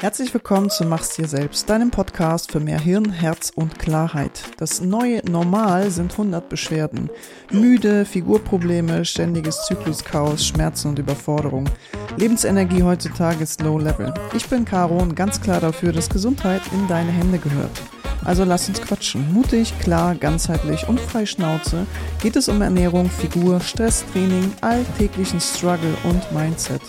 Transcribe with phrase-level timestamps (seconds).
[0.00, 4.44] Herzlich willkommen zu Mach's dir selbst, deinem Podcast für mehr Hirn, Herz und Klarheit.
[4.56, 7.10] Das neue Normal sind 100 Beschwerden.
[7.52, 11.68] Müde, Figurprobleme, ständiges Zykluschaos, Schmerzen und Überforderung.
[12.16, 14.14] Lebensenergie heutzutage ist low level.
[14.32, 17.82] Ich bin Caro und ganz klar dafür, dass Gesundheit in deine Hände gehört.
[18.24, 19.30] Also lass uns quatschen.
[19.34, 21.86] Mutig, klar, ganzheitlich und frei Schnauze
[22.22, 26.80] geht es um Ernährung, Figur, Stresstraining, alltäglichen Struggle und Mindset.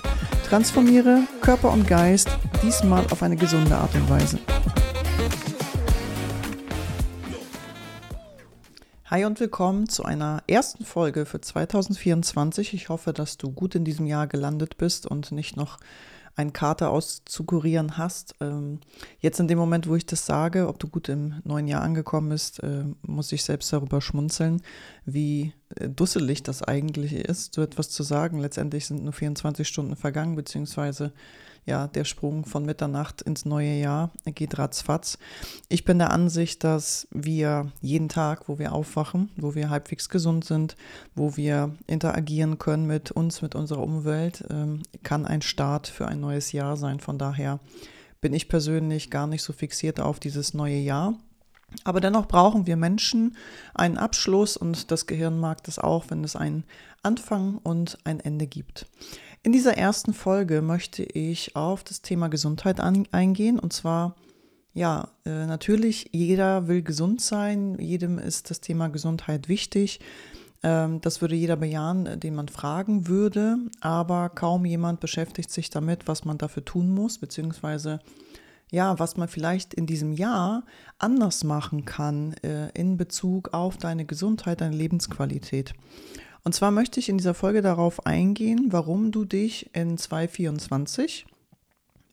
[0.51, 2.27] Transformiere Körper und Geist,
[2.61, 4.37] diesmal auf eine gesunde Art und Weise.
[9.05, 12.73] Hi und willkommen zu einer ersten Folge für 2024.
[12.73, 15.77] Ich hoffe, dass du gut in diesem Jahr gelandet bist und nicht noch
[16.35, 18.35] einen Kater auszukurieren hast.
[18.41, 18.79] Ähm,
[19.19, 22.29] jetzt in dem Moment, wo ich das sage, ob du gut im neuen Jahr angekommen
[22.29, 24.61] bist, äh, muss ich selbst darüber schmunzeln,
[25.05, 28.39] wie äh, dusselig das eigentlich ist, so etwas zu sagen.
[28.39, 31.13] Letztendlich sind nur 24 Stunden vergangen, beziehungsweise
[31.65, 35.17] ja, der Sprung von Mitternacht ins neue Jahr geht ratzfatz.
[35.69, 40.43] Ich bin der Ansicht, dass wir jeden Tag, wo wir aufwachen, wo wir halbwegs gesund
[40.43, 40.75] sind,
[41.15, 46.19] wo wir interagieren können mit uns, mit unserer Umwelt, ähm, kann ein Start für ein
[46.19, 46.99] neues Jahr sein.
[46.99, 47.59] Von daher
[48.21, 51.15] bin ich persönlich gar nicht so fixiert auf dieses neue Jahr.
[51.83, 53.37] Aber dennoch brauchen wir Menschen
[53.73, 56.65] einen Abschluss und das Gehirn mag das auch, wenn es einen
[57.01, 58.85] Anfang und ein Ende gibt.
[59.43, 64.15] In dieser ersten Folge möchte ich auf das Thema Gesundheit an, eingehen und zwar
[64.73, 69.99] ja, äh, natürlich, jeder will gesund sein, jedem ist das Thema Gesundheit wichtig.
[70.63, 76.07] Ähm, das würde jeder bejahen, den man fragen würde, aber kaum jemand beschäftigt sich damit,
[76.07, 77.99] was man dafür tun muss, beziehungsweise
[78.69, 80.63] ja, was man vielleicht in diesem Jahr
[80.99, 85.73] anders machen kann äh, in Bezug auf deine Gesundheit, deine Lebensqualität.
[86.43, 91.27] Und zwar möchte ich in dieser Folge darauf eingehen, warum du dich in 2024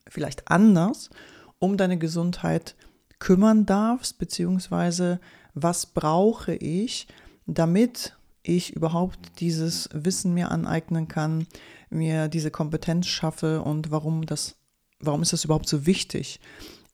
[0.09, 1.11] vielleicht anders
[1.59, 2.77] um deine Gesundheit
[3.19, 5.21] kümmern darfst, beziehungsweise
[5.55, 7.09] was brauche ich,
[7.47, 11.47] damit ich überhaupt dieses Wissen mir aneignen kann,
[11.91, 14.57] mir diese Kompetenz schaffe und warum das,
[15.01, 16.41] warum ist das überhaupt so wichtig?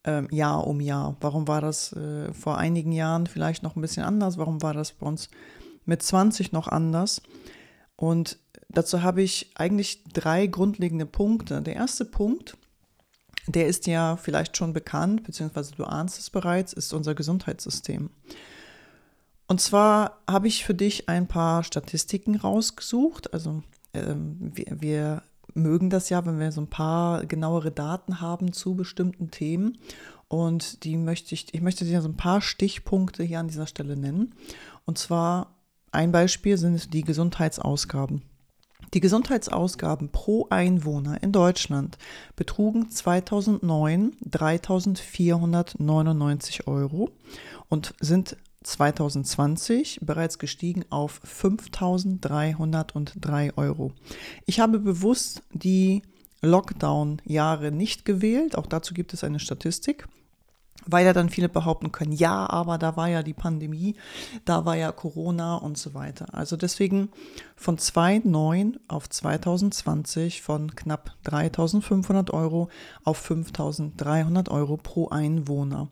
[0.04, 1.16] Ähm, Jahr um Jahr.
[1.20, 4.36] Warum war das äh, vor einigen Jahren vielleicht noch ein bisschen anders?
[4.36, 5.28] Warum war das bei uns
[5.86, 7.22] mit 20 noch anders.
[7.96, 11.62] Und dazu habe ich eigentlich drei grundlegende Punkte.
[11.62, 12.56] Der erste Punkt,
[13.46, 18.10] der ist ja vielleicht schon bekannt, beziehungsweise du ahnst es bereits, ist unser Gesundheitssystem.
[19.46, 23.34] Und zwar habe ich für dich ein paar Statistiken rausgesucht.
[23.34, 23.62] Also
[23.92, 28.74] ähm, wir, wir mögen das ja, wenn wir so ein paar genauere Daten haben zu
[28.74, 29.78] bestimmten Themen.
[30.28, 33.96] Und die möchte ich, ich möchte dir so ein paar Stichpunkte hier an dieser Stelle
[33.96, 34.34] nennen.
[34.86, 35.53] Und zwar
[35.94, 38.20] ein Beispiel sind die Gesundheitsausgaben.
[38.92, 41.96] Die Gesundheitsausgaben pro Einwohner in Deutschland
[42.36, 47.08] betrugen 2009 3.499 Euro
[47.68, 53.92] und sind 2020 bereits gestiegen auf 5.303 Euro.
[54.46, 56.02] Ich habe bewusst die
[56.40, 60.06] Lockdown-Jahre nicht gewählt, auch dazu gibt es eine Statistik
[60.86, 63.96] weil ja dann viele behaupten können, ja, aber da war ja die Pandemie,
[64.44, 66.26] da war ja Corona und so weiter.
[66.32, 67.10] Also deswegen
[67.56, 72.68] von 2,9 auf 2020 von knapp 3.500 Euro
[73.04, 75.88] auf 5.300 Euro pro Einwohner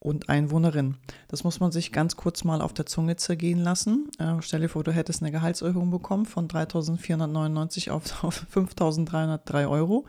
[0.00, 0.96] und Einwohnerin.
[1.28, 4.10] Das muss man sich ganz kurz mal auf der Zunge zergehen lassen.
[4.18, 10.06] Äh, stell dir vor, du hättest eine Gehaltserhöhung bekommen von 3.499 auf, auf 5.303 Euro.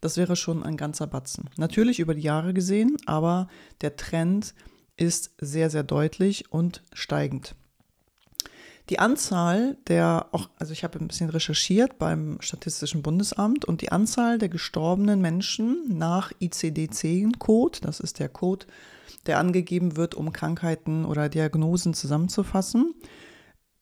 [0.00, 1.48] Das wäre schon ein ganzer Batzen.
[1.56, 3.48] Natürlich über die Jahre gesehen, aber
[3.80, 4.54] der Trend
[4.96, 7.54] ist sehr, sehr deutlich und steigend.
[8.88, 13.92] Die Anzahl der, auch, also ich habe ein bisschen recherchiert beim Statistischen Bundesamt und die
[13.92, 18.66] Anzahl der gestorbenen Menschen nach ICD-10-Code, das ist der Code
[19.28, 22.94] der angegeben wird, um Krankheiten oder Diagnosen zusammenzufassen.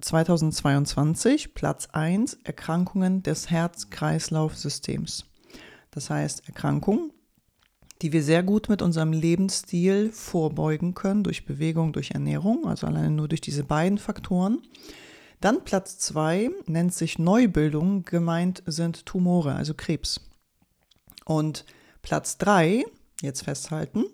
[0.02, 5.24] 2022 Platz 1 Erkrankungen des Herz-Kreislauf-Systems.
[5.90, 7.12] Das heißt Erkrankungen,
[8.02, 13.10] die wir sehr gut mit unserem Lebensstil vorbeugen können, durch Bewegung, durch Ernährung, also alleine
[13.10, 14.60] nur durch diese beiden Faktoren.
[15.40, 20.20] Dann Platz 2 nennt sich Neubildung, gemeint sind Tumore, also Krebs.
[21.24, 21.64] Und
[22.02, 22.84] Platz 3,
[23.22, 24.04] jetzt festhalten,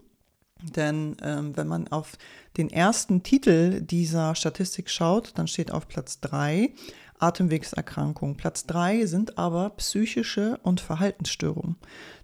[0.63, 2.13] denn ähm, wenn man auf
[2.57, 6.73] den ersten Titel dieser Statistik schaut, dann steht auf Platz 3
[7.19, 8.37] Atemwegserkrankungen.
[8.37, 11.77] Platz 3 sind aber psychische und Verhaltensstörungen.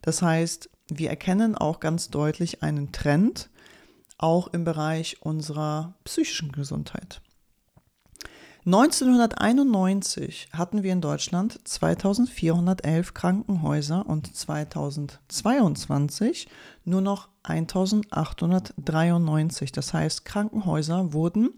[0.03, 3.51] Das heißt, wir erkennen auch ganz deutlich einen Trend,
[4.19, 7.21] auch im Bereich unserer psychischen Gesundheit.
[8.69, 16.49] 1991 hatten wir in Deutschland 2411 Krankenhäuser und 2022
[16.85, 19.73] nur noch 1893.
[19.73, 21.55] Das heißt, Krankenhäuser wurden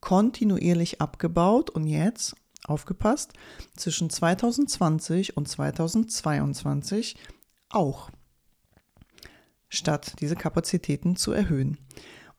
[0.00, 3.34] kontinuierlich abgebaut und jetzt, aufgepasst,
[3.76, 7.18] zwischen 2020 und 2022
[7.68, 8.08] auch,
[9.68, 11.76] statt diese Kapazitäten zu erhöhen.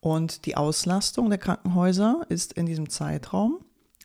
[0.00, 3.60] Und die Auslastung der Krankenhäuser ist in diesem Zeitraum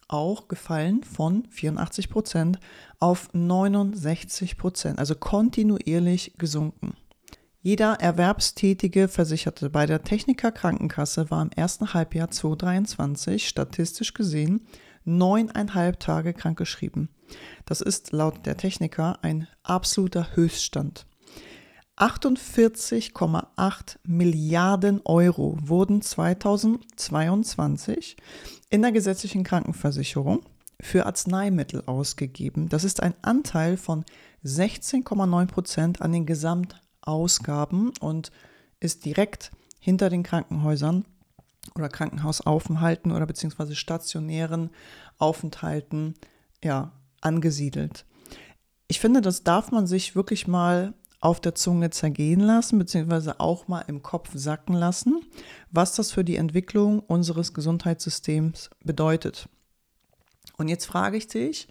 [0.07, 2.59] auch gefallen von 84 Prozent
[3.00, 6.95] auf 69 Prozent, also kontinuierlich gesunken.
[7.61, 14.67] Jeder erwerbstätige Versicherte bei der Techniker Krankenkasse war im ersten Halbjahr 2023 statistisch gesehen
[15.05, 17.09] neuneinhalb Tage krankgeschrieben.
[17.65, 21.06] Das ist laut der Techniker ein absoluter Höchststand.
[21.97, 28.17] 48,8 Milliarden Euro wurden 2022
[28.73, 30.41] in der gesetzlichen Krankenversicherung
[30.81, 32.69] für Arzneimittel ausgegeben.
[32.69, 34.03] Das ist ein Anteil von
[34.43, 38.31] 16,9 Prozent an den Gesamtausgaben und
[38.79, 41.05] ist direkt hinter den Krankenhäusern
[41.75, 44.71] oder Krankenhausaufenthalten oder beziehungsweise stationären
[45.19, 46.15] Aufenthalten
[46.63, 48.07] ja, angesiedelt.
[48.87, 53.69] Ich finde, das darf man sich wirklich mal auf der Zunge zergehen lassen, beziehungsweise auch
[53.69, 55.21] mal im Kopf sacken lassen,
[55.71, 59.47] was das für die Entwicklung unseres Gesundheitssystems bedeutet.
[60.57, 61.69] Und jetzt frage ich dich,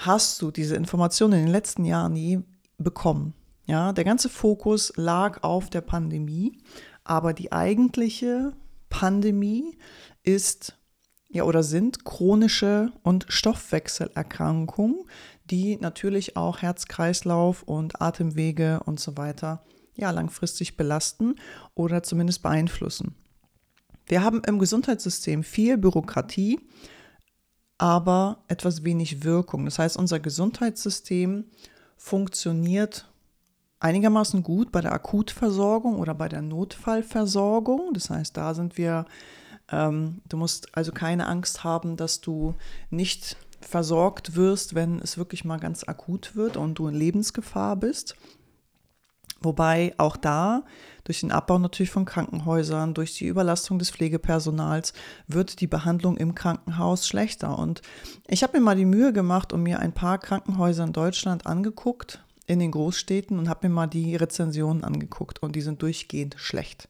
[0.00, 2.40] hast du diese Informationen in den letzten Jahren nie
[2.78, 3.34] bekommen?
[3.66, 6.58] Ja, der ganze Fokus lag auf der Pandemie,
[7.04, 8.54] aber die eigentliche
[8.88, 9.76] Pandemie
[10.22, 10.78] ist
[11.32, 15.04] ja oder sind chronische und Stoffwechselerkrankungen,
[15.52, 19.62] die natürlich auch Herz-Kreislauf und Atemwege und so weiter
[19.94, 21.36] ja langfristig belasten
[21.74, 23.14] oder zumindest beeinflussen.
[24.06, 26.58] Wir haben im Gesundheitssystem viel Bürokratie,
[27.76, 29.66] aber etwas wenig Wirkung.
[29.66, 31.44] Das heißt, unser Gesundheitssystem
[31.96, 33.08] funktioniert
[33.78, 37.92] einigermaßen gut bei der Akutversorgung oder bei der Notfallversorgung.
[37.92, 39.04] Das heißt, da sind wir
[39.70, 42.54] ähm, du musst also keine Angst haben, dass du
[42.90, 48.16] nicht versorgt wirst, wenn es wirklich mal ganz akut wird und du in Lebensgefahr bist.
[49.42, 50.64] Wobei auch da
[51.04, 54.92] durch den Abbau natürlich von Krankenhäusern, durch die Überlastung des Pflegepersonals
[55.26, 57.58] wird die Behandlung im Krankenhaus schlechter.
[57.58, 57.82] Und
[58.28, 62.24] ich habe mir mal die Mühe gemacht und mir ein paar Krankenhäuser in Deutschland angeguckt,
[62.46, 66.88] in den Großstädten, und habe mir mal die Rezensionen angeguckt und die sind durchgehend schlecht.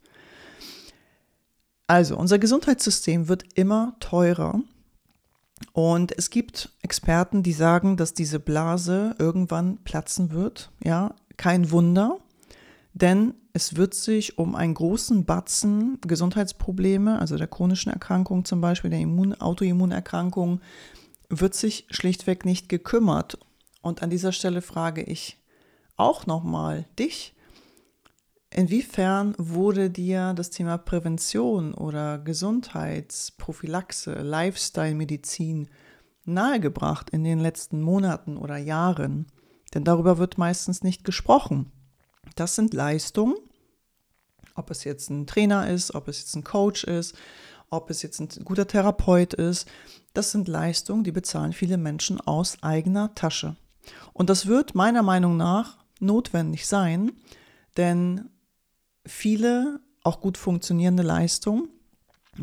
[1.87, 4.61] Also, unser Gesundheitssystem wird immer teurer.
[5.73, 10.71] Und es gibt Experten, die sagen, dass diese Blase irgendwann platzen wird.
[10.83, 12.19] Ja, kein Wunder,
[12.95, 18.91] denn es wird sich um einen großen Batzen Gesundheitsprobleme, also der chronischen Erkrankung zum Beispiel,
[18.91, 20.61] der Immun Autoimmunerkrankung,
[21.29, 23.39] wird sich schlichtweg nicht gekümmert.
[23.81, 25.39] Und an dieser Stelle frage ich
[25.97, 27.35] auch nochmal dich,
[28.55, 35.69] Inwiefern wurde dir das Thema Prävention oder Gesundheitsprophylaxe, Lifestyle-Medizin
[36.25, 39.27] nahegebracht in den letzten Monaten oder Jahren?
[39.73, 41.73] Denn darüber wird meistens nicht gesprochen.
[42.37, 43.37] Das sind Leistungen,
[44.55, 47.17] ob es jetzt ein Trainer ist, ob es jetzt ein Coach ist,
[47.71, 49.67] ob es jetzt ein guter Therapeut ist.
[50.13, 53.57] Das sind Leistungen, die bezahlen viele Menschen aus eigener Tasche.
[54.13, 57.13] Und das wird meiner Meinung nach notwendig sein,
[57.79, 58.29] denn
[59.07, 61.69] viele auch gut funktionierende Leistungen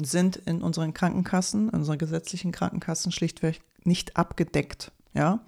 [0.01, 4.91] sind in unseren Krankenkassen, in unseren gesetzlichen Krankenkassen schlichtweg nicht abgedeckt.
[5.13, 5.43] Ja,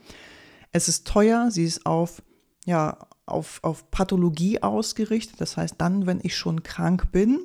[0.72, 2.24] es ist teuer, sie ist auf,
[2.66, 5.40] ja, auf, auf Pathologie ausgerichtet.
[5.40, 7.40] Das heißt, dann, wenn ich schon krank bin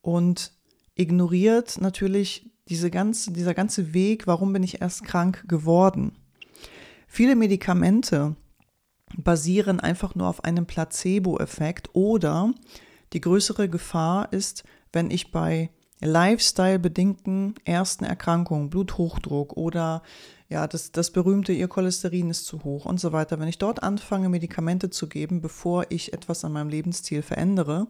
[0.00, 0.52] und
[0.94, 6.16] ignoriert natürlich diese ganze, dieser ganze Weg, warum bin ich erst krank geworden.
[7.06, 8.36] Viele Medikamente
[9.16, 12.54] basieren einfach nur auf einem Placebo-Effekt oder
[13.12, 20.02] die größere Gefahr ist, wenn ich bei Lifestyle-bedingten ersten Erkrankungen, Bluthochdruck oder
[20.48, 23.82] ja, das, das berühmte, ihr Cholesterin ist zu hoch und so weiter, wenn ich dort
[23.82, 27.86] anfange, Medikamente zu geben, bevor ich etwas an meinem Lebensstil verändere,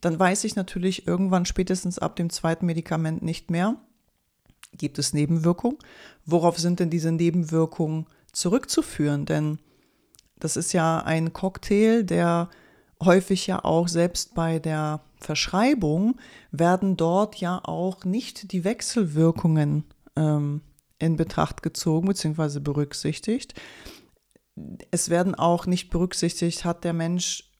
[0.00, 3.76] dann weiß ich natürlich irgendwann spätestens ab dem zweiten Medikament nicht mehr,
[4.76, 5.78] gibt es Nebenwirkungen?
[6.24, 9.26] Worauf sind denn diese Nebenwirkungen zurückzuführen?
[9.26, 9.58] Denn
[10.38, 12.48] das ist ja ein Cocktail, der
[13.02, 16.16] häufig ja auch selbst bei der Verschreibung
[16.50, 19.84] werden dort ja auch nicht die Wechselwirkungen
[20.16, 20.62] ähm,
[20.98, 22.60] in Betracht gezogen bzw.
[22.60, 23.54] berücksichtigt.
[24.90, 27.52] Es werden auch nicht berücksichtigt, hat der Mensch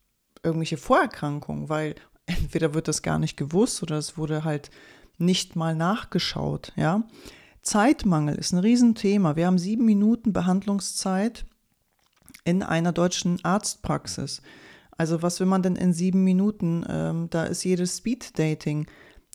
[0.43, 1.95] irgendwelche Vorerkrankungen, weil
[2.27, 4.71] entweder wird das gar nicht gewusst oder es wurde halt
[5.19, 7.05] nicht mal nachgeschaut, ja.
[7.63, 9.37] Zeitmangel ist ein Riesenthema.
[9.37, 11.45] Wir haben sieben Minuten Behandlungszeit
[12.45, 14.41] in einer deutschen Arztpraxis.
[14.99, 16.85] Also was will man denn in sieben Minuten?
[16.89, 18.87] Ähm, da ist jedes Speed-Dating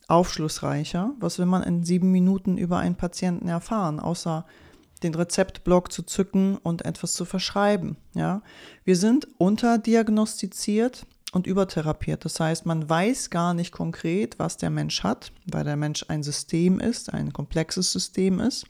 [0.06, 1.14] aufschlussreicher.
[1.18, 4.44] Was will man in sieben Minuten über einen Patienten erfahren, außer
[5.02, 7.96] den Rezeptblock zu zücken und etwas zu verschreiben?
[8.14, 8.42] Ja,
[8.84, 12.26] wir sind unterdiagnostiziert und übertherapiert.
[12.26, 16.22] Das heißt, man weiß gar nicht konkret, was der Mensch hat, weil der Mensch ein
[16.22, 18.66] System ist, ein komplexes System ist,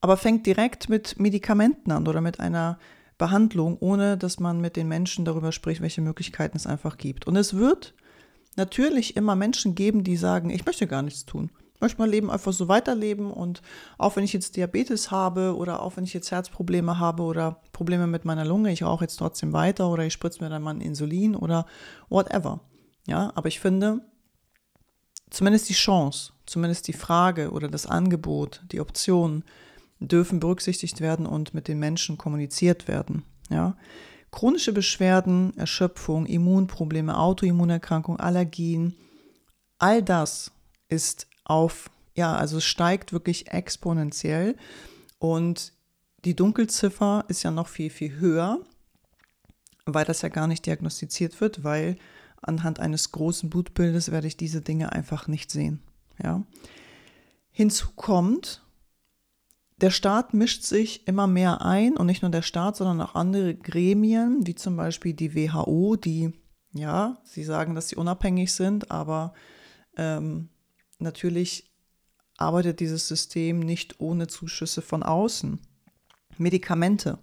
[0.00, 2.78] aber fängt direkt mit Medikamenten an oder mit einer
[3.18, 7.26] Behandlung, ohne dass man mit den Menschen darüber spricht, welche Möglichkeiten es einfach gibt.
[7.26, 7.94] Und es wird
[8.56, 11.50] natürlich immer Menschen geben, die sagen, ich möchte gar nichts tun.
[11.74, 13.60] Ich möchte mein Leben einfach so weiterleben und
[13.98, 18.06] auch wenn ich jetzt Diabetes habe oder auch wenn ich jetzt Herzprobleme habe oder Probleme
[18.06, 21.36] mit meiner Lunge, ich rauche jetzt trotzdem weiter oder ich spritze mir dann mal Insulin
[21.36, 21.66] oder
[22.08, 22.60] whatever.
[23.06, 24.00] Ja, aber ich finde,
[25.28, 29.44] zumindest die Chance, zumindest die Frage oder das Angebot, die Option
[30.00, 33.24] dürfen berücksichtigt werden und mit den Menschen kommuniziert werden.
[33.48, 33.76] Ja.
[34.30, 38.94] Chronische Beschwerden, Erschöpfung, Immunprobleme, Autoimmunerkrankung, Allergien,
[39.78, 40.50] all das
[40.88, 44.56] ist auf, ja, also steigt wirklich exponentiell
[45.18, 45.72] und
[46.24, 48.58] die Dunkelziffer ist ja noch viel, viel höher,
[49.84, 51.96] weil das ja gar nicht diagnostiziert wird, weil
[52.42, 55.80] anhand eines großen Blutbildes werde ich diese Dinge einfach nicht sehen.
[56.22, 56.42] Ja.
[57.52, 58.65] Hinzu kommt,
[59.80, 63.54] der Staat mischt sich immer mehr ein und nicht nur der Staat, sondern auch andere
[63.54, 66.32] Gremien, wie zum Beispiel die WHO, die,
[66.72, 69.34] ja, sie sagen, dass sie unabhängig sind, aber
[69.96, 70.48] ähm,
[70.98, 71.70] natürlich
[72.38, 75.60] arbeitet dieses System nicht ohne Zuschüsse von außen.
[76.38, 77.18] Medikamente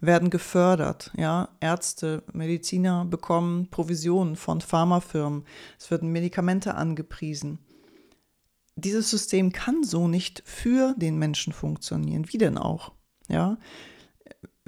[0.00, 5.44] werden gefördert, ja, Ärzte, Mediziner bekommen Provisionen von Pharmafirmen,
[5.78, 7.65] es werden Medikamente angepriesen
[8.76, 12.26] dieses System kann so nicht für den Menschen funktionieren.
[12.30, 12.92] Wie denn auch?
[13.28, 13.58] Ja?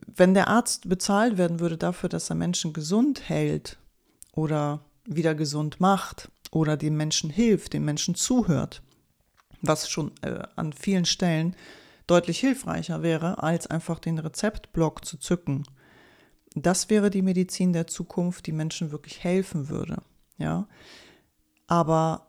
[0.07, 3.79] Wenn der Arzt bezahlt werden würde dafür, dass er Menschen gesund hält
[4.33, 8.83] oder wieder gesund macht oder dem Menschen hilft, dem Menschen zuhört,
[9.61, 11.55] was schon äh, an vielen Stellen
[12.07, 15.65] deutlich hilfreicher wäre, als einfach den Rezeptblock zu zücken.
[16.55, 19.99] Das wäre die Medizin der Zukunft, die Menschen wirklich helfen würde.
[20.39, 20.67] Ja,
[21.67, 22.28] aber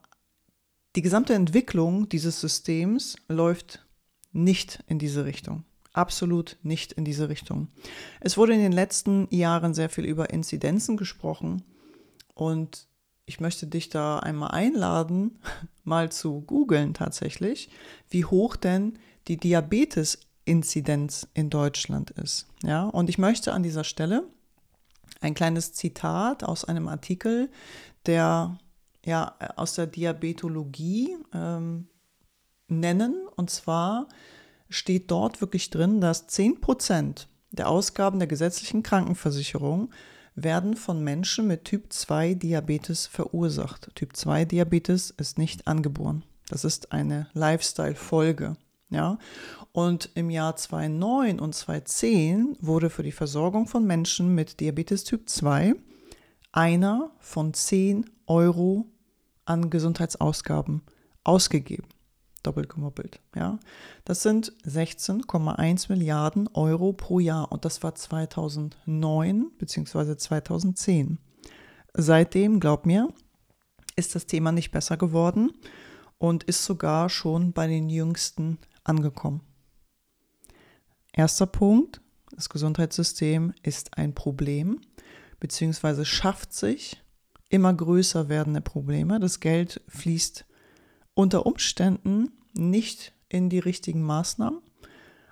[0.96, 3.86] die gesamte Entwicklung dieses Systems läuft
[4.32, 5.64] nicht in diese Richtung.
[5.94, 7.68] Absolut nicht in diese Richtung.
[8.22, 11.64] Es wurde in den letzten Jahren sehr viel über Inzidenzen gesprochen
[12.34, 12.88] und
[13.26, 15.40] ich möchte dich da einmal einladen,
[15.84, 17.70] mal zu googeln tatsächlich,
[18.10, 22.48] wie hoch denn die Diabetes-Inzidenz in Deutschland ist.
[22.64, 24.28] Ja, und ich möchte an dieser Stelle
[25.22, 27.52] ein kleines Zitat aus einem Artikel,
[28.06, 28.58] der
[29.10, 31.88] ja, aus der Diabetologie ähm,
[32.68, 33.28] nennen.
[33.36, 34.08] Und zwar
[34.70, 39.92] steht dort wirklich drin, dass 10 Prozent der Ausgaben der gesetzlichen Krankenversicherung
[40.36, 43.90] werden von Menschen mit Typ 2 Diabetes verursacht.
[43.96, 46.24] Typ 2 Diabetes ist nicht angeboren.
[46.48, 48.56] Das ist eine Lifestyle-Folge.
[48.90, 49.18] Ja?
[49.72, 55.28] Und im Jahr 2009 und 2010 wurde für die Versorgung von Menschen mit Diabetes Typ
[55.28, 55.74] 2
[56.52, 58.86] einer von 10 Euro
[59.50, 60.82] an Gesundheitsausgaben
[61.24, 61.88] ausgegeben.
[62.44, 63.20] Doppelt gemoppelt.
[63.36, 63.60] Ja.
[64.06, 70.16] Das sind 16,1 Milliarden Euro pro Jahr und das war 2009 bzw.
[70.16, 71.20] 2010.
[71.94, 73.10] Seitdem, glaub mir,
[73.96, 75.52] ist das Thema nicht besser geworden
[76.18, 79.42] und ist sogar schon bei den Jüngsten angekommen.
[81.12, 82.00] Erster Punkt,
[82.32, 84.80] das Gesundheitssystem ist ein Problem
[85.40, 87.02] beziehungsweise schafft sich
[87.50, 89.20] immer größer werdende Probleme.
[89.20, 90.46] Das Geld fließt
[91.14, 94.62] unter Umständen nicht in die richtigen Maßnahmen.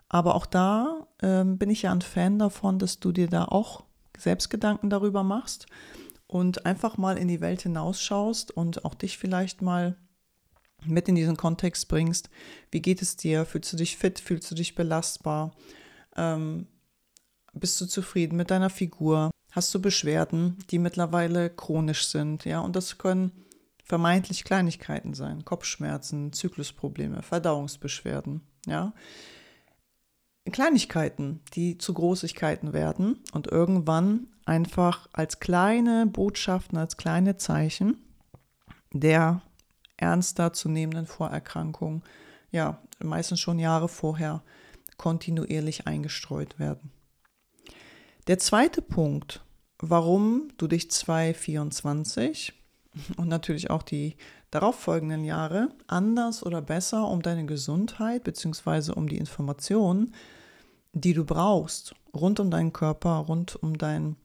[0.09, 3.83] Aber auch da äh, bin ich ja ein Fan davon, dass du dir da auch
[4.17, 5.67] selbst Gedanken darüber machst
[6.27, 9.97] und einfach mal in die Welt hinausschaust und auch dich vielleicht mal
[10.86, 12.29] mit in diesen Kontext bringst.
[12.71, 13.45] Wie geht es dir?
[13.45, 14.19] Fühlst du dich fit?
[14.19, 15.55] Fühlst du dich belastbar?
[16.15, 16.67] Ähm,
[17.53, 19.31] bist du zufrieden mit deiner Figur?
[19.57, 23.31] Hast du Beschwerden, die mittlerweile chronisch sind, ja, und das können
[23.83, 28.93] vermeintlich Kleinigkeiten sein, Kopfschmerzen, Zyklusprobleme, Verdauungsbeschwerden, ja.
[30.51, 37.97] Kleinigkeiten, die zu Großigkeiten werden und irgendwann einfach als kleine Botschaften, als kleine Zeichen
[38.93, 39.41] der
[39.97, 42.03] ernster zu nehmenden Vorerkrankung,
[42.51, 44.43] ja, meistens schon Jahre vorher
[44.97, 46.91] kontinuierlich eingestreut werden.
[48.27, 49.41] Der zweite Punkt,
[49.79, 52.53] warum du dich 2024
[53.17, 54.15] und natürlich auch die
[54.51, 58.93] darauffolgenden Jahre anders oder besser um deine Gesundheit bzw.
[58.93, 60.13] um die Informationen,
[60.93, 64.15] die du brauchst, rund um deinen Körper, rund um dein,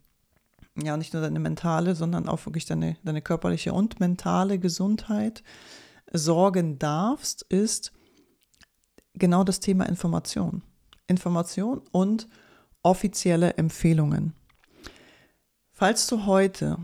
[0.80, 5.42] ja, nicht nur deine mentale, sondern auch wirklich deine, deine körperliche und mentale Gesundheit
[6.12, 7.92] sorgen darfst, ist
[9.14, 10.62] genau das Thema Information.
[11.08, 12.28] Information und
[12.82, 14.34] offizielle Empfehlungen.
[15.82, 16.78] Falls du heute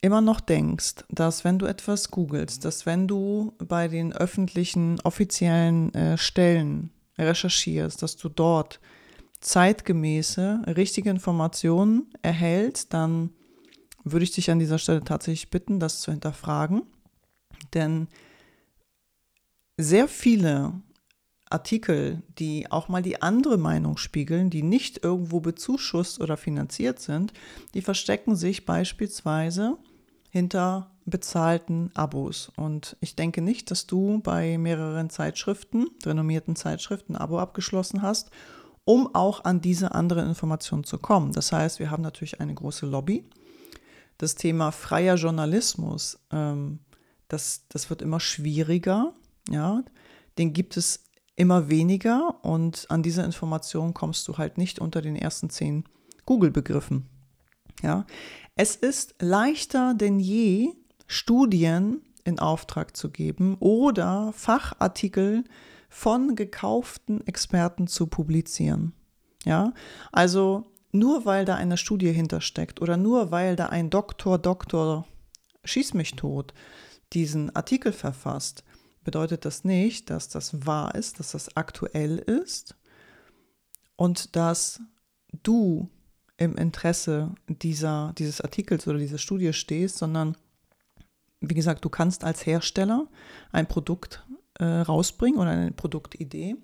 [0.00, 5.94] immer noch denkst, dass wenn du etwas googelst, dass wenn du bei den öffentlichen, offiziellen
[5.94, 8.80] äh, Stellen recherchierst, dass du dort
[9.40, 13.30] zeitgemäße, richtige Informationen erhältst, dann
[14.02, 16.82] würde ich dich an dieser Stelle tatsächlich bitten, das zu hinterfragen.
[17.72, 18.08] Denn
[19.76, 20.72] sehr viele
[21.54, 27.32] Artikel, die auch mal die andere Meinung spiegeln, die nicht irgendwo bezuschusst oder finanziert sind,
[27.74, 29.78] die verstecken sich beispielsweise
[30.30, 32.50] hinter bezahlten Abos.
[32.56, 38.30] Und ich denke nicht, dass du bei mehreren Zeitschriften, renommierten Zeitschriften, ein Abo abgeschlossen hast,
[38.84, 41.32] um auch an diese andere Information zu kommen.
[41.32, 43.24] Das heißt, wir haben natürlich eine große Lobby.
[44.18, 46.80] Das Thema freier Journalismus, ähm,
[47.28, 49.12] das, das wird immer schwieriger.
[49.50, 49.84] Ja,
[50.36, 51.04] den gibt es
[51.36, 55.84] immer weniger und an diese Information kommst du halt nicht unter den ersten zehn
[56.26, 57.06] Google-Begriffen.
[57.82, 58.06] Ja,
[58.54, 60.70] es ist leichter denn je,
[61.06, 65.44] Studien in Auftrag zu geben oder Fachartikel
[65.88, 68.94] von gekauften Experten zu publizieren.
[69.44, 69.74] Ja,
[70.12, 75.04] also nur weil da eine Studie hintersteckt oder nur weil da ein Doktor, Doktor,
[75.64, 76.54] schieß mich tot,
[77.12, 78.64] diesen Artikel verfasst,
[79.04, 82.74] bedeutet das nicht, dass das wahr ist, dass das aktuell ist
[83.96, 84.80] und dass
[85.42, 85.88] du
[86.36, 90.36] im Interesse dieser, dieses Artikels oder dieser Studie stehst, sondern
[91.40, 93.06] wie gesagt, du kannst als Hersteller
[93.52, 94.26] ein Produkt
[94.58, 96.56] äh, rausbringen oder eine Produktidee,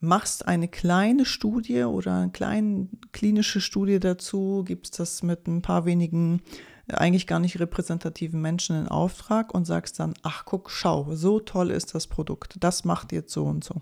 [0.00, 5.84] machst eine kleine Studie oder eine kleine klinische Studie dazu, gibst das mit ein paar
[5.84, 6.42] wenigen
[6.88, 11.70] eigentlich gar nicht repräsentativen Menschen in Auftrag und sagst dann, ach guck, schau, so toll
[11.70, 13.80] ist das Produkt, das macht jetzt so und so.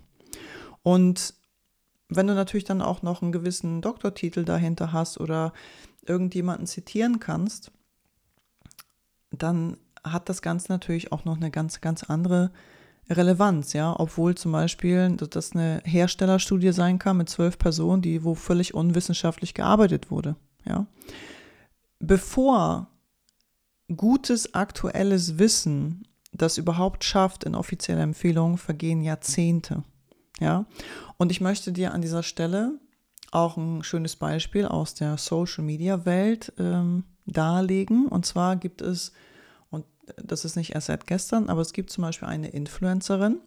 [0.82, 1.34] Und
[2.08, 5.52] wenn du natürlich dann auch noch einen gewissen Doktortitel dahinter hast oder
[6.06, 7.72] irgendjemanden zitieren kannst,
[9.30, 12.50] dann hat das Ganze natürlich auch noch eine ganz, ganz andere
[13.08, 18.34] Relevanz, ja, obwohl zum Beispiel das eine Herstellerstudie sein kann mit zwölf Personen, die wo
[18.34, 20.86] völlig unwissenschaftlich gearbeitet wurde, ja.
[21.98, 22.88] Bevor
[23.96, 29.84] gutes aktuelles Wissen das überhaupt schafft in offizielle Empfehlungen, vergehen Jahrzehnte.
[30.40, 30.64] Ja,
[31.18, 32.80] und ich möchte dir an dieser Stelle
[33.30, 38.08] auch ein schönes Beispiel aus der Social Media Welt ähm, darlegen.
[38.08, 39.12] Und zwar gibt es,
[39.70, 39.84] und
[40.16, 43.38] das ist nicht erst seit gestern, aber es gibt zum Beispiel eine Influencerin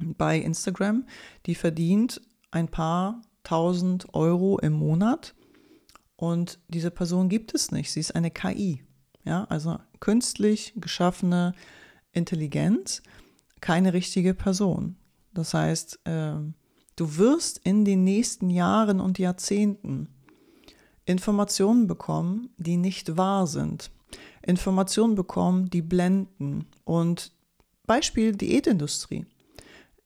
[0.00, 1.06] bei Instagram,
[1.46, 5.34] die verdient ein paar tausend Euro im Monat.
[6.16, 7.92] Und diese Person gibt es nicht.
[7.92, 8.82] Sie ist eine KI.
[9.28, 11.52] Ja, also künstlich geschaffene
[12.12, 13.02] Intelligenz,
[13.60, 14.96] keine richtige Person.
[15.34, 16.36] Das heißt, äh,
[16.96, 20.08] du wirst in den nächsten Jahren und Jahrzehnten
[21.04, 23.90] Informationen bekommen, die nicht wahr sind.
[24.40, 26.64] Informationen bekommen, die blenden.
[26.84, 27.32] Und
[27.86, 29.26] Beispiel Diätindustrie.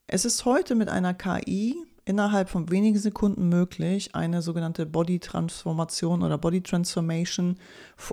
[0.09, 6.39] Es ist heute mit einer KI innerhalb von wenigen Sekunden möglich, eine sogenannte Body-Transformation oder
[6.39, 7.59] Body-Transformation,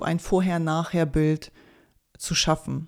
[0.01, 1.51] ein Vorher-Nachher-Bild
[2.17, 2.87] zu schaffen.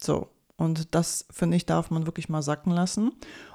[0.00, 3.12] So, und das, finde ich, darf man wirklich mal sacken lassen.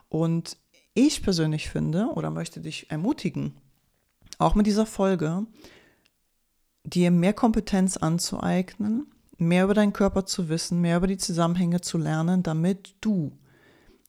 [0.09, 0.57] Und
[0.93, 3.53] ich persönlich finde oder möchte dich ermutigen,
[4.37, 5.45] auch mit dieser Folge,
[6.83, 9.07] dir mehr Kompetenz anzueignen,
[9.37, 13.37] mehr über deinen Körper zu wissen, mehr über die Zusammenhänge zu lernen, damit du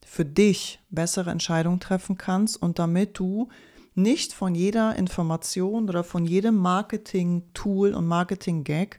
[0.05, 3.49] für dich bessere Entscheidungen treffen kannst und damit du
[3.95, 8.99] nicht von jeder Information oder von jedem Marketing-Tool und Marketing-Gag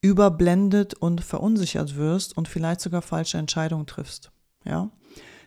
[0.00, 4.30] überblendet und verunsichert wirst und vielleicht sogar falsche Entscheidungen triffst.
[4.64, 4.90] Ja?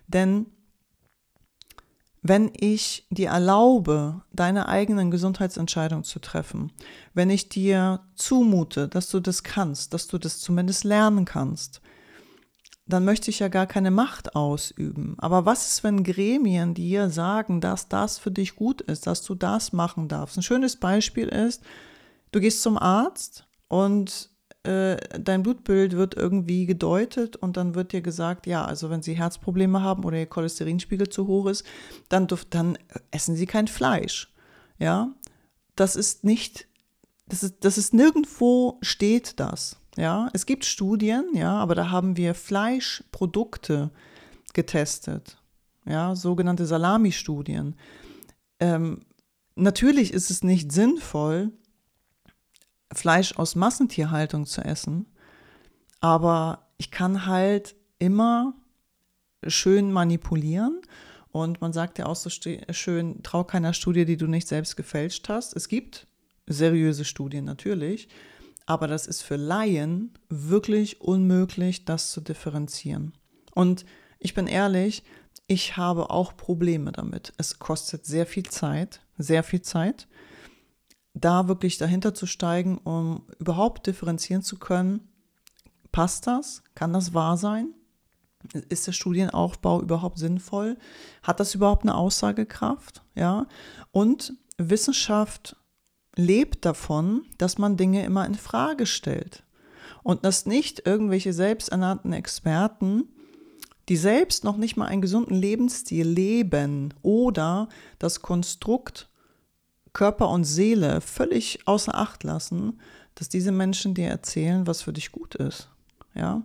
[0.07, 0.47] Denn
[2.21, 6.71] wenn ich dir erlaube, deine eigenen Gesundheitsentscheidungen zu treffen,
[7.13, 11.81] wenn ich dir zumute, dass du das kannst, dass du das zumindest lernen kannst,
[12.91, 15.15] dann möchte ich ja gar keine Macht ausüben.
[15.17, 19.35] Aber was ist, wenn Gremien dir sagen, dass das für dich gut ist, dass du
[19.35, 20.37] das machen darfst?
[20.37, 21.63] Ein schönes Beispiel ist,
[22.31, 24.29] du gehst zum Arzt und
[24.63, 29.13] äh, dein Blutbild wird irgendwie gedeutet und dann wird dir gesagt, ja, also wenn Sie
[29.13, 31.65] Herzprobleme haben oder Ihr Cholesterinspiegel zu hoch ist,
[32.09, 32.77] dann, dann
[33.09, 34.31] essen Sie kein Fleisch.
[34.77, 35.13] Ja,
[35.75, 36.67] das ist nicht,
[37.27, 39.80] das ist, das ist nirgendwo steht das.
[39.97, 43.91] Ja, es gibt Studien, ja, aber da haben wir Fleischprodukte
[44.53, 45.37] getestet.
[45.85, 47.75] Ja, sogenannte Salami-Studien.
[48.59, 49.01] Ähm,
[49.55, 51.51] natürlich ist es nicht sinnvoll,
[52.93, 55.05] Fleisch aus Massentierhaltung zu essen,
[56.01, 58.53] aber ich kann halt immer
[59.47, 60.81] schön manipulieren.
[61.31, 65.29] Und man sagt ja auch so schön, trau keiner Studie, die du nicht selbst gefälscht
[65.29, 65.55] hast.
[65.55, 66.07] Es gibt
[66.47, 68.09] seriöse Studien natürlich,
[68.65, 73.13] aber das ist für Laien wirklich unmöglich, das zu differenzieren.
[73.53, 73.85] Und
[74.19, 75.03] ich bin ehrlich,
[75.47, 77.33] ich habe auch Probleme damit.
[77.37, 80.07] Es kostet sehr viel Zeit, sehr viel Zeit,
[81.13, 85.09] da wirklich dahinter zu steigen, um überhaupt differenzieren zu können.
[85.91, 86.63] Passt das?
[86.73, 87.73] Kann das wahr sein?
[88.69, 90.77] Ist der Studienaufbau überhaupt sinnvoll?
[91.21, 93.03] Hat das überhaupt eine Aussagekraft?
[93.13, 93.47] Ja.
[93.91, 95.57] Und Wissenschaft
[96.15, 99.43] lebt davon, dass man Dinge immer in Frage stellt.
[100.03, 103.07] Und dass nicht irgendwelche selbsternannten Experten,
[103.87, 107.69] die selbst noch nicht mal einen gesunden Lebensstil leben oder
[107.99, 109.09] das Konstrukt
[109.93, 112.79] Körper und Seele völlig außer Acht lassen,
[113.15, 115.69] dass diese Menschen dir erzählen, was für dich gut ist.
[116.15, 116.43] Ja?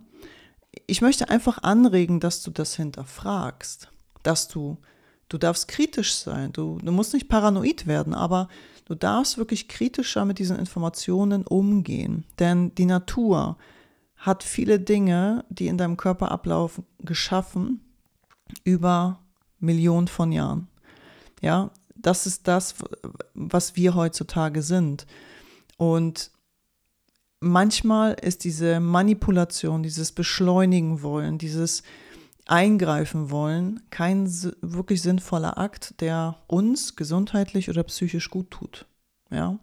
[0.85, 3.89] Ich möchte einfach anregen, dass du das hinterfragst,
[4.23, 4.77] dass du,
[5.29, 8.49] du darfst kritisch sein, du, du musst nicht paranoid werden, aber
[8.87, 13.57] du darfst wirklich kritischer mit diesen Informationen umgehen, denn die Natur
[14.15, 17.81] hat viele Dinge, die in deinem Körper ablaufen, geschaffen
[18.63, 19.19] über
[19.59, 20.69] Millionen von Jahren.
[21.41, 22.75] Ja, das ist das,
[23.33, 25.05] was wir heutzutage sind.
[25.75, 26.31] Und
[27.41, 31.83] manchmal ist diese Manipulation, dieses Beschleunigen wollen, dieses
[32.47, 34.27] Eingreifen wollen, kein
[34.61, 38.85] wirklich sinnvoller Akt, der uns gesundheitlich oder psychisch gut tut.
[39.29, 39.59] Ja?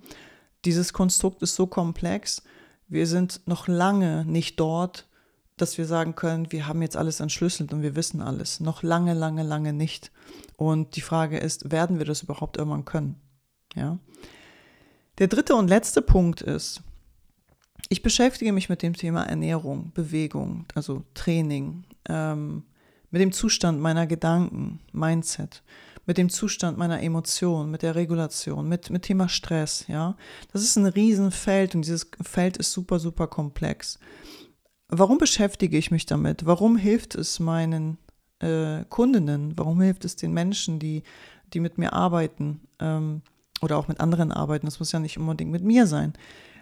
[0.64, 2.42] Dieses Konstrukt ist so komplex,
[2.88, 5.08] wir sind noch lange nicht dort,
[5.56, 8.60] dass wir sagen können, wir haben jetzt alles entschlüsselt und wir wissen alles.
[8.60, 10.10] Noch lange, lange, lange nicht.
[10.56, 13.20] Und die Frage ist, werden wir das überhaupt irgendwann können?
[13.74, 13.98] Ja.
[15.18, 16.82] Der dritte und letzte Punkt ist,
[17.88, 22.64] ich beschäftige mich mit dem Thema Ernährung, Bewegung, also Training, ähm,
[23.14, 25.62] mit dem Zustand meiner Gedanken, Mindset,
[26.04, 30.16] mit dem Zustand meiner Emotionen, mit der Regulation, mit, mit Thema Stress, ja.
[30.52, 34.00] Das ist ein Riesenfeld und dieses Feld ist super, super komplex.
[34.88, 36.44] Warum beschäftige ich mich damit?
[36.44, 37.98] Warum hilft es meinen
[38.40, 39.56] äh, Kundinnen?
[39.56, 41.04] Warum hilft es den Menschen, die,
[41.52, 43.22] die mit mir arbeiten ähm,
[43.62, 44.66] oder auch mit anderen arbeiten?
[44.66, 46.14] Das muss ja nicht unbedingt mit mir sein,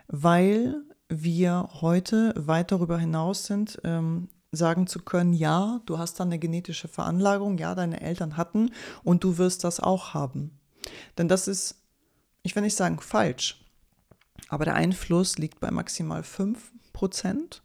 [0.06, 6.24] weil wir heute weit darüber hinaus sind, ähm, sagen zu können, ja, du hast da
[6.24, 8.70] eine genetische Veranlagung, ja, deine Eltern hatten
[9.02, 10.58] und du wirst das auch haben.
[11.16, 11.76] Denn das ist,
[12.42, 13.64] ich will nicht sagen falsch,
[14.48, 17.62] aber der Einfluss liegt bei maximal 5 Prozent.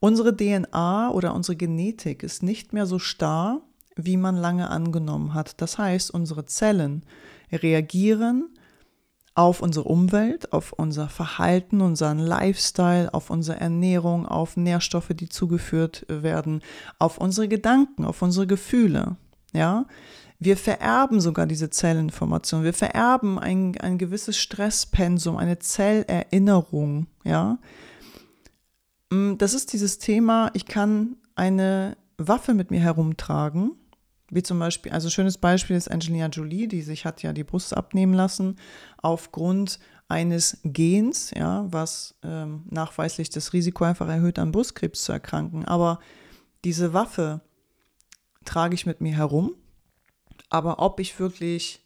[0.00, 3.60] Unsere DNA oder unsere Genetik ist nicht mehr so starr,
[3.94, 5.60] wie man lange angenommen hat.
[5.60, 7.04] Das heißt, unsere Zellen
[7.52, 8.48] reagieren
[9.34, 16.04] auf unsere Umwelt, auf unser Verhalten, unseren Lifestyle, auf unsere Ernährung, auf Nährstoffe, die zugeführt
[16.08, 16.60] werden,
[16.98, 19.16] auf unsere Gedanken, auf unsere Gefühle.
[19.52, 19.86] Ja,
[20.38, 22.64] wir vererben sogar diese Zellinformation.
[22.64, 27.06] Wir vererben ein, ein gewisses Stresspensum, eine Zellerinnerung.
[27.24, 27.58] Ja,
[29.12, 33.72] Mm, das ist dieses Thema, ich kann eine Waffe mit mir herumtragen,
[34.32, 37.76] wie zum Beispiel, also schönes Beispiel ist Angelina Jolie, die sich hat ja die Brust
[37.76, 38.56] abnehmen lassen
[38.96, 45.66] aufgrund eines Gens, ja, was ähm, nachweislich das Risiko einfach erhöht, an Brustkrebs zu erkranken.
[45.66, 46.00] Aber
[46.64, 47.42] diese Waffe
[48.46, 49.54] trage ich mit mir herum.
[50.48, 51.84] Aber ob ich wirklich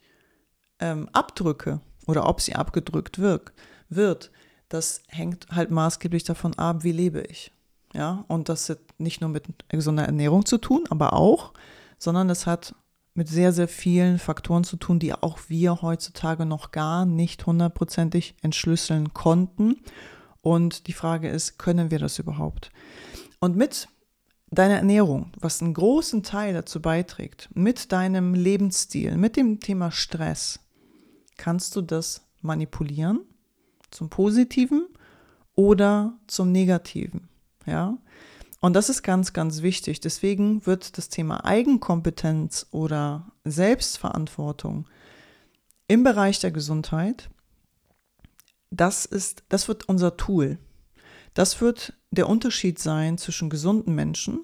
[0.79, 4.31] ähm, abdrücke oder ob sie abgedrückt wirkt, wird,
[4.69, 7.53] das hängt halt maßgeblich davon ab, wie lebe ich.
[7.93, 11.53] Ja, und das hat nicht nur mit gesunder Ernährung zu tun, aber auch,
[11.99, 12.75] sondern es hat
[13.15, 18.35] mit sehr, sehr vielen Faktoren zu tun, die auch wir heutzutage noch gar nicht hundertprozentig
[18.43, 19.81] entschlüsseln konnten.
[20.43, 22.71] Und die Frage ist, können wir das überhaupt?
[23.41, 23.89] Und mit
[24.51, 30.61] deiner Ernährung, was einen großen Teil dazu beiträgt, mit deinem Lebensstil, mit dem Thema Stress,
[31.37, 33.21] kannst du das manipulieren
[33.91, 34.87] zum Positiven
[35.55, 37.29] oder zum Negativen.
[37.67, 37.97] Ja?
[38.67, 40.01] Und das ist ganz, ganz wichtig.
[40.01, 44.89] Deswegen wird das Thema Eigenkompetenz oder Selbstverantwortung
[45.87, 47.31] im Bereich der Gesundheit,
[48.73, 50.59] das ist, das wird unser Tool.
[51.33, 54.41] Das wird der Unterschied sein zwischen gesunden Menschen,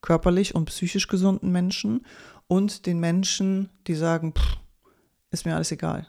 [0.00, 2.06] körperlich und psychisch gesunden Menschen
[2.46, 4.56] und den Menschen, die sagen, pff,
[5.32, 6.06] ist mir alles egal.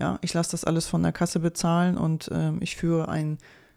[0.00, 3.36] Ja, ich lasse das alles von der Kasse bezahlen und ähm, ich führe ein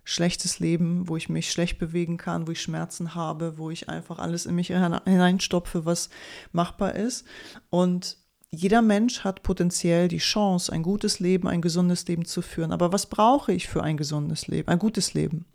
[0.09, 4.19] schlechtes Leben, wo ich mich schlecht bewegen kann, wo ich Schmerzen habe, wo ich einfach
[4.19, 6.09] alles in mich hineinstopfe, was
[6.53, 7.25] machbar ist.
[7.69, 8.15] Und
[8.49, 12.71] jeder Mensch hat potenziell die Chance, ein gutes Leben, ein gesundes Leben zu führen.
[12.71, 15.45] Aber was brauche ich für ein gesundes Leben, ein gutes Leben?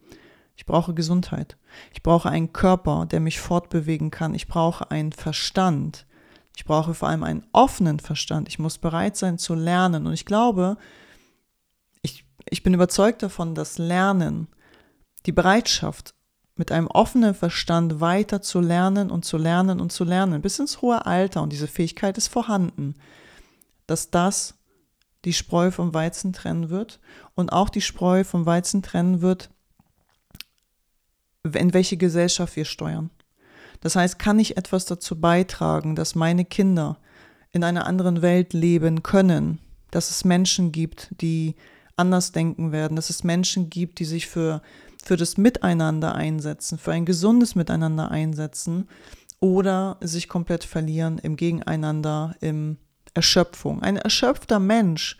[0.54, 1.56] Ich brauche Gesundheit.
[1.94, 4.34] Ich brauche einen Körper, der mich fortbewegen kann.
[4.34, 6.04] Ich brauche einen Verstand.
[6.54, 8.48] Ich brauche vor allem einen offenen Verstand.
[8.48, 10.06] Ich muss bereit sein zu lernen.
[10.06, 10.76] Und ich glaube,
[12.48, 14.48] ich, bin überzeugt davon, dass Lernen,
[15.26, 16.14] die Bereitschaft,
[16.54, 20.82] mit einem offenen Verstand weiter zu lernen und zu lernen und zu lernen, bis ins
[20.82, 22.94] hohe Alter, und diese Fähigkeit ist vorhanden,
[23.86, 24.54] dass das
[25.24, 27.00] die Spreu vom Weizen trennen wird
[27.34, 29.50] und auch die Spreu vom Weizen trennen wird,
[31.44, 33.10] in welche Gesellschaft wir steuern.
[33.80, 36.98] Das heißt, kann ich etwas dazu beitragen, dass meine Kinder
[37.50, 39.58] in einer anderen Welt leben können,
[39.90, 41.56] dass es Menschen gibt, die
[41.96, 44.62] anders denken werden, dass es Menschen gibt, die sich für,
[45.02, 48.88] für das Miteinander einsetzen, für ein gesundes Miteinander einsetzen
[49.40, 52.78] oder sich komplett verlieren im Gegeneinander, im
[53.14, 53.82] Erschöpfung.
[53.82, 55.18] Ein erschöpfter Mensch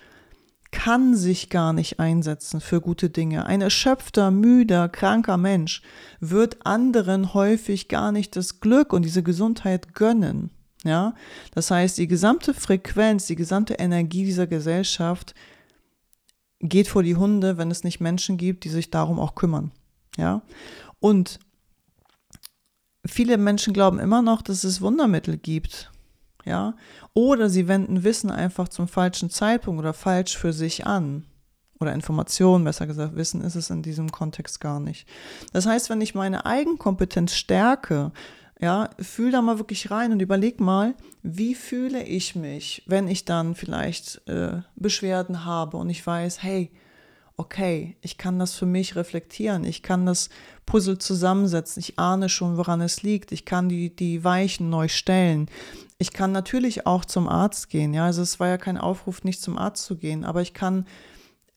[0.71, 3.47] kann sich gar nicht einsetzen für gute Dinge.
[3.47, 5.83] Ein erschöpfter, müder, kranker Mensch
[6.19, 10.51] wird anderen häufig gar nicht das Glück und diese Gesundheit gönnen.
[10.85, 11.15] Ja,
[11.55, 15.35] das heißt, die gesamte Frequenz, die gesamte Energie dieser Gesellschaft
[16.63, 19.73] geht vor die Hunde, wenn es nicht Menschen gibt, die sich darum auch kümmern.
[20.17, 20.43] Ja,
[21.01, 21.39] und
[23.07, 25.93] viele Menschen glauben immer noch, dass es Wundermittel gibt
[26.45, 26.75] ja,
[27.15, 31.25] oder sie wenden Wissen einfach zum falschen Zeitpunkt oder falsch für sich an.
[31.79, 35.09] Oder Informationen, besser gesagt, Wissen ist es in diesem Kontext gar nicht.
[35.53, 38.13] Das heißt, wenn ich meine Eigenkompetenz stärke,
[38.63, 40.95] ja, fühl da mal wirklich rein und überleg mal,
[41.25, 46.71] wie fühle ich mich, wenn ich dann vielleicht äh, Beschwerden habe und ich weiß, hey,
[47.37, 50.29] okay, ich kann das für mich reflektieren, ich kann das
[50.65, 55.49] Puzzle zusammensetzen, ich ahne schon, woran es liegt, ich kann die, die Weichen neu stellen.
[55.99, 59.43] Ich kann natürlich auch zum Arzt gehen, ja, also es war ja kein Aufruf, nicht
[59.43, 60.87] zum Arzt zu gehen, aber ich kann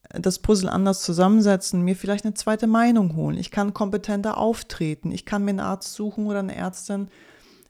[0.10, 3.38] das Puzzle anders zusammensetzen, mir vielleicht eine zweite Meinung holen.
[3.38, 5.12] Ich kann kompetenter auftreten.
[5.12, 7.10] Ich kann mir einen Arzt suchen oder eine Ärztin,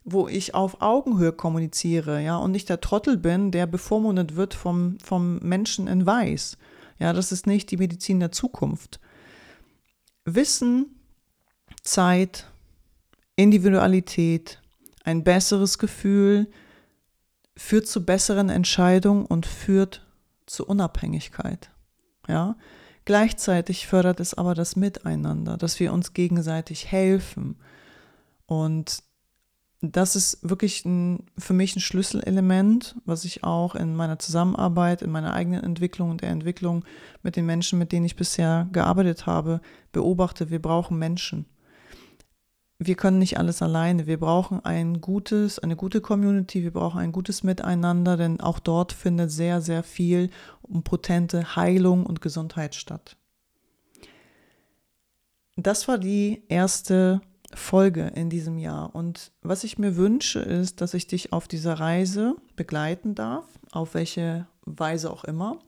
[0.04, 4.98] wo ich auf Augenhöhe kommuniziere, ja, und nicht der Trottel bin, der bevormundet wird vom,
[5.02, 6.58] vom Menschen in Weiß.
[6.98, 9.00] Ja, das ist nicht die Medizin der Zukunft.
[10.24, 10.86] Wissen,
[11.82, 12.46] Zeit,
[13.34, 14.60] Individualität,
[15.04, 16.48] ein besseres Gefühl
[17.56, 20.06] führt zu besseren Entscheidungen und führt
[20.46, 21.70] zu Unabhängigkeit.
[22.28, 22.56] Ja?
[23.04, 27.56] Gleichzeitig fördert es aber das Miteinander, dass wir uns gegenseitig helfen.
[28.46, 29.02] Und
[29.80, 35.10] das ist wirklich ein, für mich ein Schlüsselelement, was ich auch in meiner Zusammenarbeit, in
[35.10, 36.84] meiner eigenen Entwicklung und der Entwicklung
[37.22, 39.60] mit den Menschen, mit denen ich bisher gearbeitet habe,
[39.92, 40.50] beobachte.
[40.50, 41.46] Wir brauchen Menschen.
[42.78, 44.06] Wir können nicht alles alleine.
[44.06, 46.62] Wir brauchen ein gutes, eine gute Community.
[46.62, 50.30] Wir brauchen ein gutes Miteinander, denn auch dort findet sehr, sehr viel
[50.62, 53.16] um potente Heilung und Gesundheit statt.
[55.56, 57.22] Das war die erste
[57.54, 58.94] Folge in diesem Jahr.
[58.94, 63.94] Und was ich mir wünsche, ist, dass ich dich auf dieser Reise begleiten darf, auf
[63.94, 65.58] welche Weise auch immer.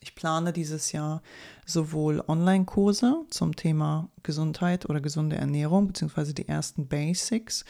[0.00, 1.22] Ich plane dieses Jahr
[1.66, 7.64] sowohl Online-Kurse zum Thema Gesundheit oder gesunde Ernährung, beziehungsweise die ersten Basics.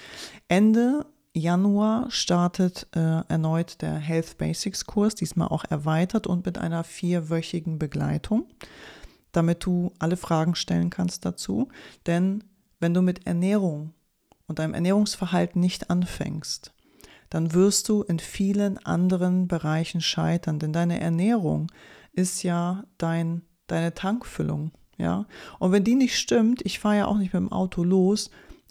[0.48, 6.84] Ende Januar startet äh, erneut der Health Basics Kurs, diesmal auch erweitert und mit einer
[6.84, 8.46] vierwöchigen Begleitung,
[9.32, 11.68] damit du alle Fragen stellen kannst dazu.
[12.06, 12.44] Denn
[12.80, 13.94] wenn du mit Ernährung
[14.46, 16.72] und deinem Ernährungsverhalten nicht anfängst,
[17.30, 21.70] dann wirst du in vielen anderen Bereichen scheitern, denn deine Ernährung
[22.18, 25.26] ist ja dein, deine Tankfüllung, ja.
[25.58, 28.30] Und wenn die nicht stimmt, ich fahre ja auch nicht mit dem Auto los,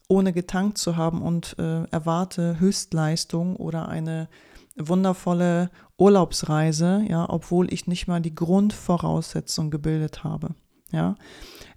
[0.09, 4.27] ohne getankt zu haben und äh, erwarte Höchstleistung oder eine
[4.75, 10.49] wundervolle Urlaubsreise, ja, obwohl ich nicht mal die Grundvoraussetzung gebildet habe,
[10.91, 11.15] ja.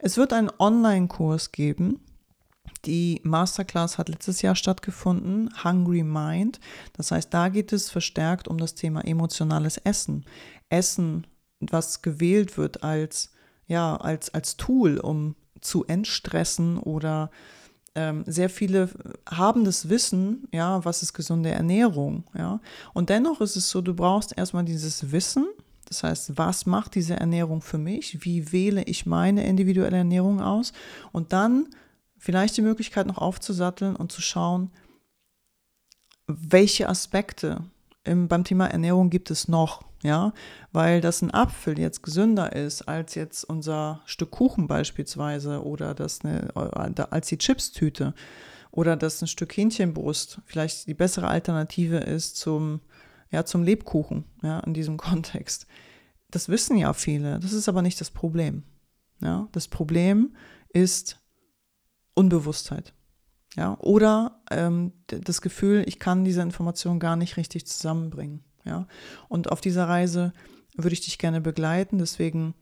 [0.00, 2.00] Es wird einen Online-Kurs geben,
[2.85, 6.61] die Masterclass hat letztes Jahr stattgefunden, Hungry Mind.
[6.94, 10.24] Das heißt, da geht es verstärkt um das Thema emotionales Essen.
[10.70, 11.26] Essen,
[11.61, 13.33] was gewählt wird als,
[13.66, 17.31] ja, als, als Tool, um zu entstressen oder
[17.94, 18.88] ähm, sehr viele
[19.29, 22.61] haben das Wissen, ja, was ist gesunde Ernährung, ja.
[22.94, 25.46] Und dennoch ist es so, du brauchst erstmal dieses Wissen,
[25.90, 28.25] das heißt, was macht diese Ernährung für mich?
[28.25, 30.73] Wie wähle ich meine individuelle Ernährung aus?
[31.11, 31.66] Und dann
[32.16, 34.70] vielleicht die Möglichkeit noch aufzusatteln und zu schauen,
[36.29, 37.64] welche Aspekte
[38.05, 40.32] im, beim Thema Ernährung gibt es noch, ja,
[40.72, 46.24] weil das ein Apfel jetzt gesünder ist als jetzt unser Stück Kuchen beispielsweise oder das
[46.24, 48.14] eine, äh, als die Chipstüte
[48.70, 52.80] oder dass ein Stück Hähnchenbrust vielleicht die bessere Alternative ist zum,
[53.30, 55.66] ja, zum Lebkuchen, ja, in diesem Kontext.
[56.30, 58.62] Das wissen ja viele, das ist aber nicht das Problem.
[59.20, 60.34] Ja, das Problem
[60.70, 61.18] ist
[62.14, 62.94] Unbewusstheit.
[63.56, 68.44] Ja, oder ähm, das Gefühl, ich kann diese Information gar nicht richtig zusammenbringen.
[68.64, 68.87] Ja,
[69.29, 70.33] und auf dieser Reise
[70.77, 71.99] würde ich dich gerne begleiten.
[71.99, 72.55] Deswegen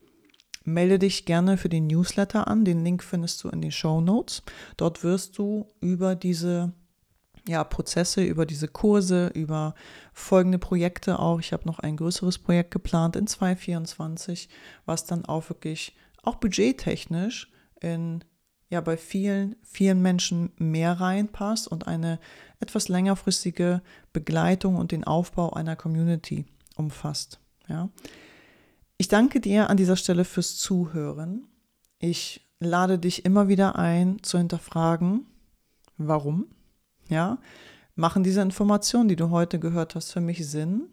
[0.63, 2.65] melde dich gerne für den Newsletter an.
[2.65, 4.43] Den Link findest du in den Show Notes.
[4.77, 6.73] Dort wirst du über diese
[7.47, 9.73] ja, Prozesse, über diese Kurse, über
[10.13, 11.39] folgende Projekte auch.
[11.39, 14.49] Ich habe noch ein größeres Projekt geplant in 2024,
[14.85, 18.23] was dann auch wirklich auch budgettechnisch in
[18.69, 22.19] ja bei vielen, vielen Menschen mehr reinpasst und eine
[22.59, 23.81] etwas längerfristige
[24.13, 26.45] Begleitung und den Aufbau einer Community
[26.75, 27.39] umfasst.
[27.67, 27.89] Ja.
[28.97, 31.47] Ich danke dir an dieser Stelle fürs Zuhören.
[31.99, 35.25] Ich lade dich immer wieder ein, zu hinterfragen,
[35.97, 36.47] warum.
[37.07, 37.39] Ja,
[37.95, 40.89] machen diese Informationen, die du heute gehört hast, für mich Sinn?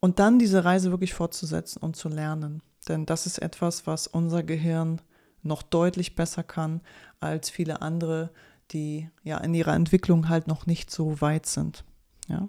[0.00, 2.62] Und dann diese Reise wirklich fortzusetzen und zu lernen.
[2.88, 5.00] Denn das ist etwas, was unser Gehirn
[5.42, 6.80] noch deutlich besser kann
[7.20, 8.30] als viele andere,
[8.72, 11.84] die ja in ihrer Entwicklung halt noch nicht so weit sind.
[12.28, 12.48] Ja.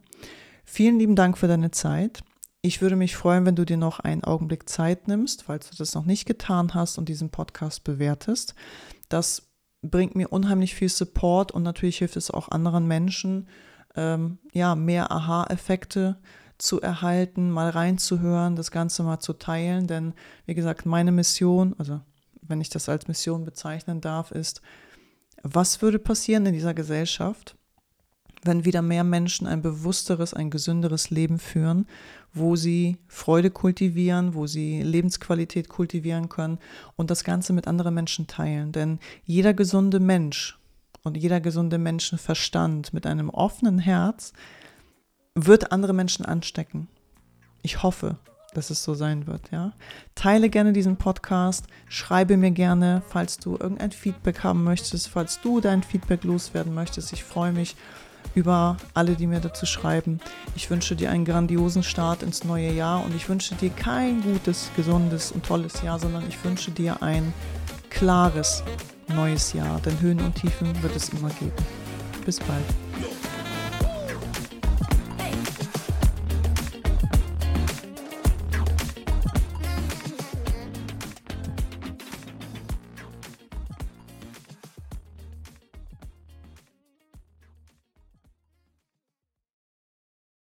[0.63, 2.23] Vielen lieben Dank für deine Zeit.
[2.61, 5.95] Ich würde mich freuen, wenn du dir noch einen Augenblick Zeit nimmst, falls du das
[5.95, 8.53] noch nicht getan hast und diesen Podcast bewertest.
[9.09, 13.47] Das bringt mir unheimlich viel Support und natürlich hilft es auch anderen Menschen,
[13.95, 16.19] ähm, ja, mehr Aha-Effekte
[16.59, 19.87] zu erhalten, mal reinzuhören, das Ganze mal zu teilen.
[19.87, 20.13] Denn
[20.45, 22.01] wie gesagt, meine Mission, also
[22.41, 24.61] wenn ich das als Mission bezeichnen darf, ist,
[25.43, 27.55] was würde passieren in dieser Gesellschaft,
[28.43, 31.85] wenn wieder mehr Menschen ein bewussteres, ein gesünderes Leben führen,
[32.33, 36.57] wo sie Freude kultivieren, wo sie Lebensqualität kultivieren können
[36.95, 38.71] und das Ganze mit anderen Menschen teilen.
[38.71, 40.57] Denn jeder gesunde Mensch
[41.03, 44.33] und jeder gesunde Menschenverstand mit einem offenen Herz
[45.35, 46.87] wird andere Menschen anstecken.
[47.61, 48.17] Ich hoffe,
[48.53, 49.73] dass es so sein wird, ja.
[50.15, 55.61] Teile gerne diesen Podcast, schreibe mir gerne, falls du irgendein Feedback haben möchtest, falls du
[55.61, 57.13] dein Feedback loswerden möchtest.
[57.13, 57.75] Ich freue mich
[58.35, 60.19] über alle, die mir dazu schreiben.
[60.55, 64.69] Ich wünsche dir einen grandiosen Start ins neue Jahr und ich wünsche dir kein gutes,
[64.75, 67.33] gesundes und tolles Jahr, sondern ich wünsche dir ein
[67.89, 68.63] klares
[69.07, 71.51] neues Jahr, denn Höhen und Tiefen wird es immer geben.
[72.25, 73.20] Bis bald.